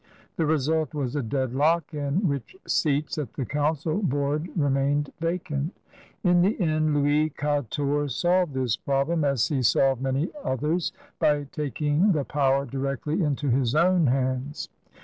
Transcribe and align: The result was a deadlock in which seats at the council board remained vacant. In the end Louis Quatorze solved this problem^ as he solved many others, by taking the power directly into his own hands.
The 0.35 0.47
result 0.47 0.95
was 0.95 1.15
a 1.15 1.21
deadlock 1.21 1.93
in 1.93 2.27
which 2.27 2.55
seats 2.65 3.19
at 3.19 3.33
the 3.33 3.45
council 3.45 4.01
board 4.01 4.49
remained 4.55 5.13
vacant. 5.19 5.75
In 6.23 6.41
the 6.41 6.59
end 6.59 6.95
Louis 6.95 7.29
Quatorze 7.29 8.15
solved 8.15 8.55
this 8.55 8.75
problem^ 8.75 9.23
as 9.23 9.49
he 9.49 9.61
solved 9.61 10.01
many 10.01 10.31
others, 10.43 10.91
by 11.19 11.43
taking 11.51 12.13
the 12.13 12.25
power 12.25 12.65
directly 12.65 13.21
into 13.21 13.51
his 13.51 13.75
own 13.75 14.07
hands. 14.07 14.69